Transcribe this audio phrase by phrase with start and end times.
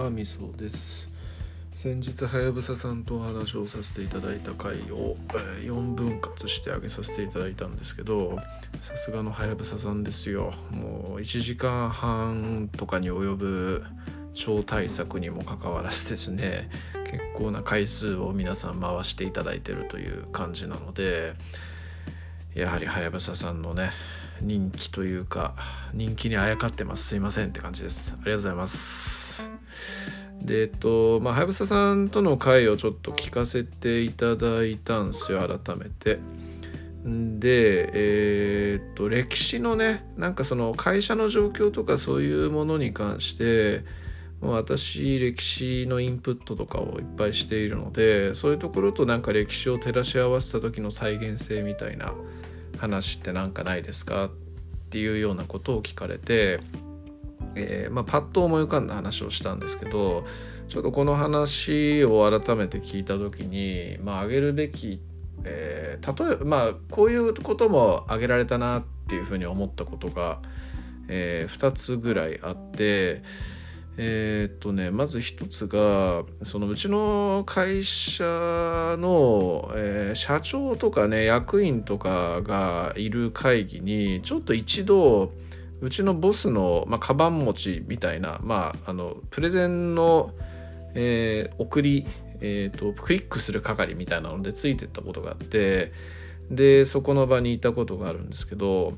[0.00, 1.10] はみそです。
[1.74, 5.18] 先日はやぶささんとお話をさせていただいた回を、
[5.62, 8.38] 4分割してあげさせていただいたんですけど
[8.80, 10.54] さすがのはやぶささんですよ。
[10.70, 13.84] もう1時間半とかに及ぶ
[14.32, 16.70] 超大作にもかかわらずですね
[17.10, 21.34] 結構な回数を皆さん回していただいてるという感じなので
[22.54, 23.90] やはりはやぶささんのね
[24.40, 25.54] 人気というか
[25.94, 27.08] 人気にあやかってます。
[27.08, 28.16] すいませんって感じです。
[28.20, 29.50] ありがとうございます。
[30.42, 36.18] でえっとまあはやぶささんとの会をちょっと聞かせていただいたんですよ改めて。
[37.04, 43.84] でえー、っと歴史のねなんかその会社の状況とかそういうものに関して
[44.40, 52.14] 私歴史のインプットとかをいっぱいしているのでそういうところとなんか歴史を照らし合わせた時の再現性みたいな
[52.80, 54.30] 話って何かないですかっ
[54.90, 56.60] ていうようなことを聞かれて、
[57.54, 60.24] えー、まあ、パッと思い浮かんだ話をしたんですけど
[60.68, 65.00] ちょっとこの話を改めて聞いた時に、まあ、挙げるべき、
[65.44, 70.40] えー、例えばまあこういうことも挙げられたなっていうふうに思ったことが、
[71.08, 73.22] えー、2つぐらいあって。
[74.02, 78.24] えー、っとねまず一つがそのうちの会社
[78.98, 78.98] の、
[80.14, 85.32] 社長とかね役員とかがいる会議にちょっと一度
[85.80, 90.32] うちのボスの、まあ、カバン持ちみたいな、まあ、あのプレゼンの、
[90.94, 92.06] えー、送り、
[92.40, 95.92] えーと、とクリックする係みたいなのでついてったことがあって
[96.50, 98.94] でそこの場にいたことがあるんですけど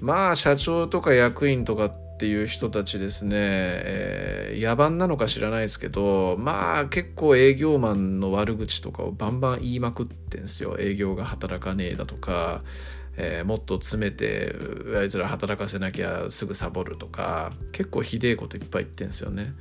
[0.00, 12.62] まあ社長とか役員とかってていう人たちですね、えー、野蛮なのか知らないですけどまあ結構営業マンの悪口とかをバンバン言いまくってんすよ営業が働かねえだとか、
[13.16, 14.54] えー、もっと詰めて
[14.96, 19.54] あいつら働かせなきゃすぐサボるとか結構ひでえこといっぱい言ってんすよね。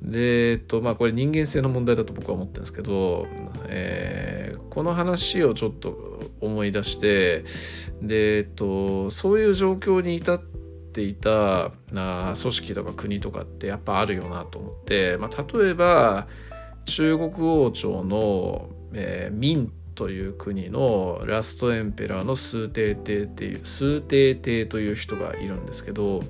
[0.00, 3.26] で、えっとまあ、これ人間性の問題だと僕は思ってるんですけど、
[3.68, 7.44] えー、この話をちょっと思い出して
[8.02, 10.53] で、えっと、そういう状況に至って
[10.94, 16.28] ていたな組織とか国とかってやっぱあるよなと思って、まあ、例えば
[16.86, 26.22] 中国王朝の、えー、明という国のラストエンペラーの数帝帝っていう数帝帝という人がいるんですけど、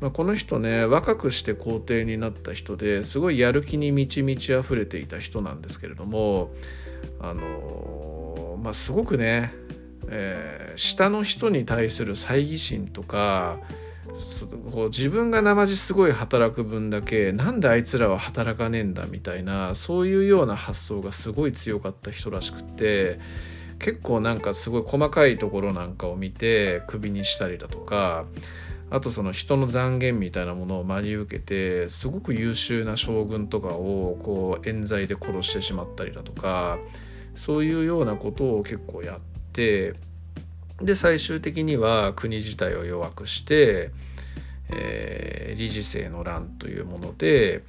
[0.00, 6.50] まあ、この人ね若くして皇帝になった人ですごいやる気に満ち満ち溢れていた人なんですけれども
[7.20, 9.52] あのまあすごくね
[10.08, 13.58] えー、下の人に対する猜疑心とか
[14.88, 23.18] 自分がなまじすごい働く分だけなんであいつらは働かねえんだみたいなそういうような発想がすごい強かった人らしくて
[23.78, 28.24] 結構なんかすごい細かいところなんかを見てクビにしたりだとか
[28.88, 36.78] あとその人の残言みたいなものを真に受けてすごく優秀な将軍とかをこう冤罪で殺してしまったりだとか
[37.34, 39.35] そういうようなことを結構やって。
[39.56, 39.94] て
[40.82, 43.90] で最終的には国自体を弱くして、
[44.68, 47.62] えー、理事制の乱というもので、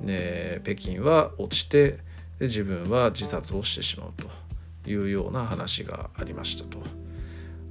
[0.00, 1.98] ね、北京は落ちて
[2.40, 6.78] で自分は自殺をしてしまうというような話がありましたと。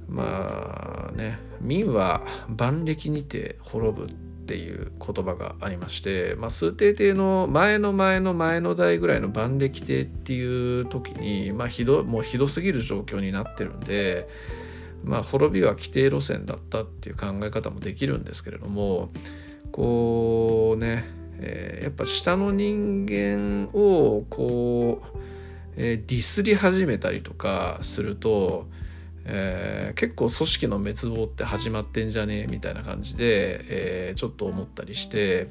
[0.08, 4.08] まあね民は万暦にて滅ぶ
[4.48, 14.26] っていう言葉がありまして、まあ、数帝帝の前の前の前の代ぐらいの万暦帝っていう時に、まあ、ひどもうひどすぎる状況になってるんで、
[15.04, 19.10] まあ、滅びは規定路線だったっていう考え方もできるんですけれども
[19.70, 21.04] こうね、
[21.40, 25.18] えー、やっぱ下の人間をこう、
[25.76, 28.66] えー、ディスり始めたりとかすると
[29.30, 35.48] えー、結構組織の滅亡って始まってんじゃねえみたいな感じで、えー、ちょっと思ったりして、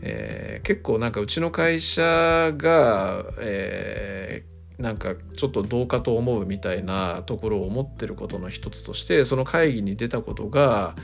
[0.00, 4.44] えー、結構なんかうちの会社が、え、
[4.78, 10.96] なんかちょっとどうかと思うみたいなところを思ってることの一つとしてその会議に出たことが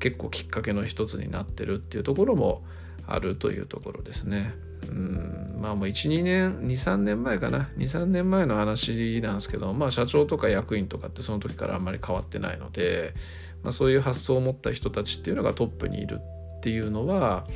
[0.00, 2.62] 結構きっかけの一つになってるっていうところも
[3.06, 4.52] あるというところですね。
[4.88, 13.14] うんまあもう12年23年前かな23年前の話なんですけどまあ社長とか役員とかってその時からあんまり変わってないので、
[13.62, 16.20] まあ、そういう発想を持った人たちっていうのがトップにいる
[16.58, 17.46] っていうのは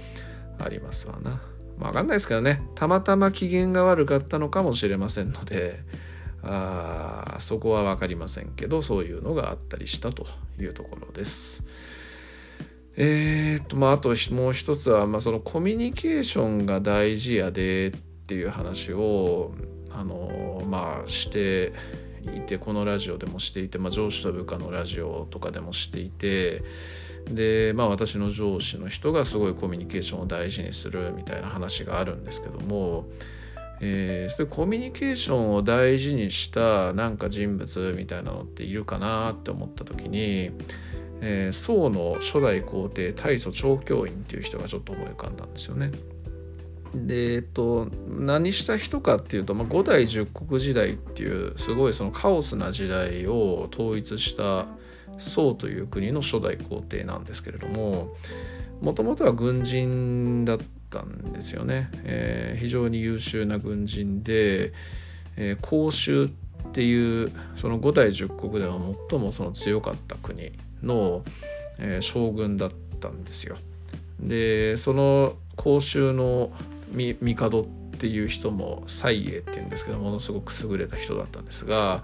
[0.58, 1.43] ありますわな。
[1.78, 5.81] まあ、分かんないですけどねたまたま機嫌が悪かったのかもしれませんので
[6.43, 10.26] あそこは分かりませんけどそういうのがあったりしたと
[10.58, 11.64] いうところです。
[12.98, 17.90] えー、とまああともう一つは、まあ、そのコミュニケーションが大事やでっ
[18.26, 19.52] ていう話を
[19.90, 21.75] あのまあして
[22.34, 26.62] いてこのラジオでもしていて、まあ、上司と部下のラジオとかでもしていて
[27.31, 33.06] でまあ私の上司の人がすごいコミュニケーションを大事にするみたいな話があるんですけども、
[33.81, 40.50] えー、そういうコミュニケーションを大事にしたなんか人物みたいなのっているかなって思った時に、
[41.20, 45.92] えー、宋の初代皇帝大祖長教院っていう人がちょっと思い浮かんだんですよね。
[46.94, 54.66] でえっと何した人かっていうと、まあ、五代十国時代っていうすごいそのカオスな時代を統一した
[55.18, 58.14] 宋という国の初代皇帝なんですけれども
[58.80, 60.58] もともとは軍人だっ
[60.90, 64.72] たんですよね、えー、非常に優秀な軍人で、
[65.36, 66.28] えー、甲州っ
[66.69, 68.79] っていうその五代十国では
[69.11, 71.25] 最もその強かった国の、
[71.79, 72.70] えー、将軍だっ
[73.00, 73.56] たんですよ。
[74.20, 76.50] でその甲州の
[76.93, 77.61] 帝
[77.97, 82.03] っていう人も西英っていうんですけどものすごく優れた人だったんですが、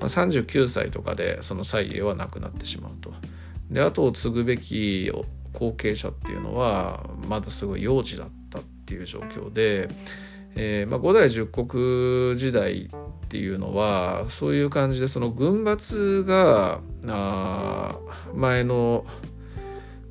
[0.00, 3.12] まあ、39歳とかでその西英は亡くなってしまうと。
[3.70, 5.10] で後を継ぐべき
[5.52, 9.88] 後継者っていうのはまだすごい幼児だったっていう状況で、
[10.54, 12.96] えーまあ、五代十国時代って
[13.28, 17.98] ていうのはそういう感じでその軍閥があ
[18.34, 19.04] 前の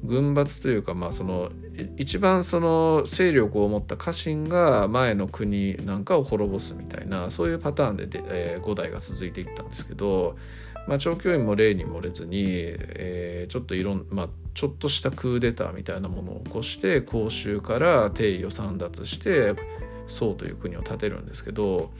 [0.03, 1.49] 軍閥というかまあその
[1.97, 10.37] 一番その勢力を持った家臣が前の国なんかを滅ぼすみたいなそういうパターンでで、えー、5代が続いていったんですけど、
[10.87, 19.55] まあ、長教員も例に漏れずに、えー、ちょっといろん、まあ、ちょっとしたクーデターみたいなものを起こして甲州から帝位を簒奪して
[20.07, 21.91] 宋という国を建てるんですけど、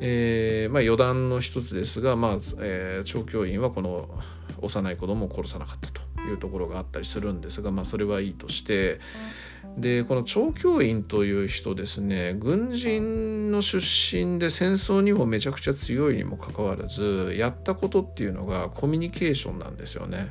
[0.00, 4.08] えーまあ、余談の一つですが、まあえー、長教員はこの
[4.60, 6.12] 幼い子供を殺さなかったと。
[6.28, 9.00] いうところがあったりするんですが、まあ、それはいいとして
[9.76, 20.30] でこの張教員という人ですね軍人の出身で戦争にもめちゃくちゃ強いにもかかわらずやったことっていうのがコミュニケーションなんですよね。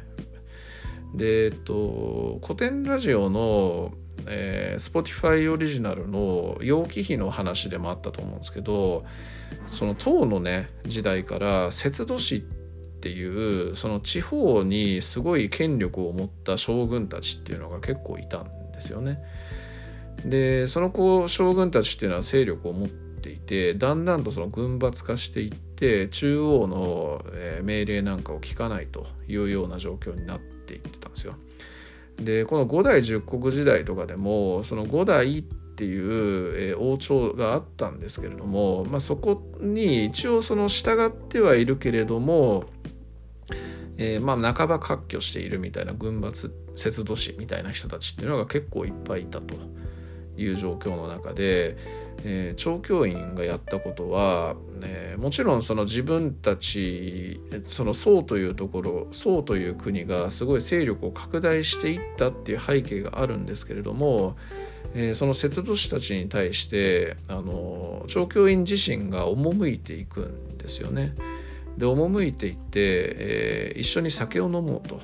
[1.15, 3.91] でえっと古典ラジオの
[4.27, 9.05] えー、Spotify オリジナルの楊貴妃の話でもあったと思うんですけど
[9.67, 19.23] その唐のね時代から節度師っていうその地方にすごい権力を持った将軍たちっていうのが結構いたんですよね。
[20.25, 27.25] でその子将軍たちっていうのは勢力を持っていてだんだんとその軍閥化していって中央の
[27.63, 31.33] 命令なんかを聞かないというような状況になっていってたんですよ。
[32.17, 42.65] でこの五代十国時代とかでもその五代っていう王朝があったんですけれども、まあ、そこに一応その従ってはいるけれども
[44.03, 49.53] えー、まあ半ば割拠しているみたいな軍閥節度師みたいな人たちっていうのが結構いっぱいいたと
[50.37, 51.77] いう状況の中で、
[52.23, 64.35] えー、調教員がやったことは、えー、もちろんその自分たちその宋というところ宋という国がすごい勢力を拡大していったっていう背景があるんですけれども、
[64.93, 71.15] えー、その節度師たちに対してあの調教員自身が赴いていくんですよね。
[71.77, 74.99] で赴いていって、えー、一緒に酒を飲もうと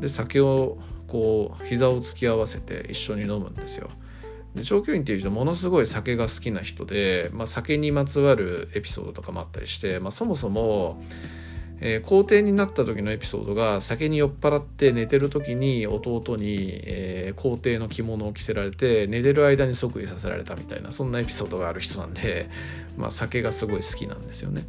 [0.00, 3.90] で酒をこう膝を突き合わせて一緒に飲むんですよ
[4.54, 11.00] で長距離っていう人ものすごい酒が好きな人で、まあ、酒にまつわるエピソードとかもあったりして、まあ、そもそも、
[11.80, 22.50] えー、皇帝になった時のエピソードが酒に酔っ払って寝てる時に弟に、えー、皇帝の着物を着せられて寝てる間に即位させられたみたいなそんなエピソードがある人なんで、
[22.96, 24.66] まあ、酒がすごい好きなんですよね。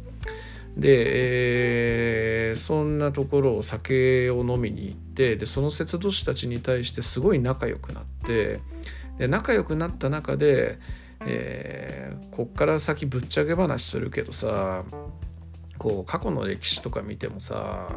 [0.76, 8.60] で、えー、そんなところを酒を飲みに行ってでその節度師たちに対してすごい仲良くなって
[9.22, 10.80] で仲良くなった中で、
[11.24, 14.82] えー、こっから先ぶっちゃけ話するけどさ
[15.78, 17.88] こう過去の歴史とか見てもさ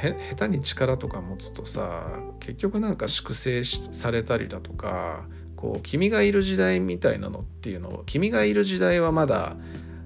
[0.00, 2.06] 下手に力とか持つとさ
[2.38, 5.24] 結局なんか粛清されたりだとか
[5.56, 9.56] こう君がいる時代みたいなのっていうのを君がいる時代はまだ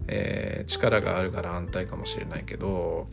[0.09, 3.09] えー、力があるから安泰かもしれないけど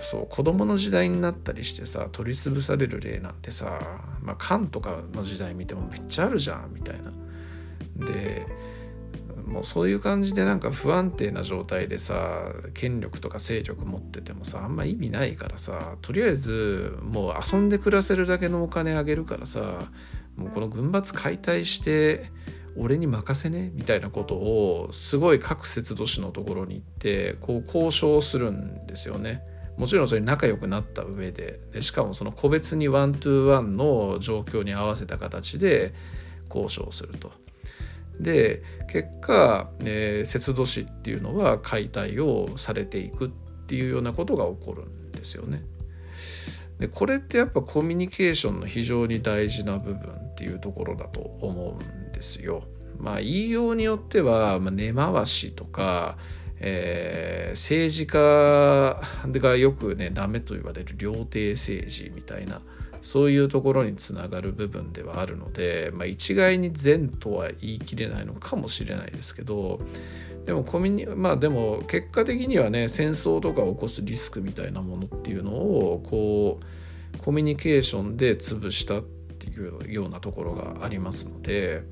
[0.00, 7.12] そう子供の時代になったりしてさ取り潰される例なんてさ、まあ、漢とかの時代見てもめっちゃあるじゃんみたいな。
[8.06, 8.46] で
[9.46, 19.88] もうそういう感じでなんか不安定な状態でさ権力とか勢力持っててもさあんま意味ないからさとりあえずもう遊んで暮らせるだけのお金あげるからさ
[20.36, 22.30] もうこの軍閥解体して
[22.76, 29.42] 俺に任せねみたいなことをすごい各節度師のところに行ってこう交渉するんですよね。
[29.80, 35.94] もちろんそれ仲良くなった上ででしかもその個別にワントゥーワンの状況に合わせた形で
[36.54, 37.32] 交渉すると。
[38.20, 43.30] で結果、えー、節度師っていうのは解体をされていくっ
[43.66, 45.62] ていうようなことが起こるんですよね。
[46.78, 52.64] でこれってやっぱコミュニケーションの非常に大事な部分っていうところだと思うんですよ。
[52.98, 56.18] まあ言いようによっては、まあ、根回しとか、
[56.60, 62.60] えー、政治家がよくねダメと言われる料亭政治みたいな
[63.02, 69.80] そういうところにつながる部分ではあるので、まあ、一概に善とは言い切れないのかもしれないですけど
[70.44, 76.60] でもコミュニまあでも結果的にはね戦争とかを起こすリスクみたいなものっていうのをこ
[77.14, 81.82] うコミュニケーションで潰したっていうようなところがありますので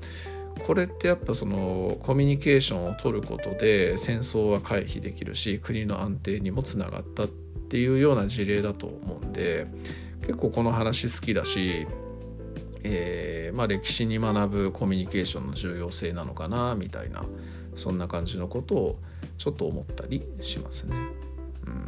[0.59, 9.67] これってやっぱそのコミュニケーションを取ることで戦争は回避できるし国の安定にもつながったっていうような事例だと思うんで
[10.21, 11.87] 結構この話好きだし、
[12.83, 17.23] えー、まあ、歴史に学ぶコミュニケーションの重要性なのかなみたいな
[17.75, 18.99] そんな感じのことを
[19.37, 20.95] ちょっと思ったりしますね。
[21.65, 21.87] うん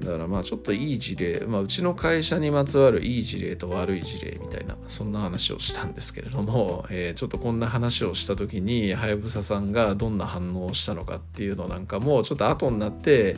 [0.00, 13.36] だからまあちょっといい事例、まあ、うちの会社にまつわるいい事例と悪い事例みたいなそんな話をしたんですけれども、えー、ちょっとこんな話をした時にはやぶささんがどんな反応をしたのかっていうのなんかもちょっと後になって、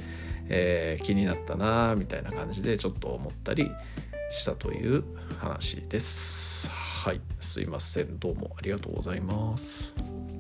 [0.49, 3.71] えー、気になったなみたいな感じでちょっと思ったり
[4.31, 5.05] したという
[5.39, 6.69] 話です。
[6.71, 10.40] はいすいませんどうもありがとうございます。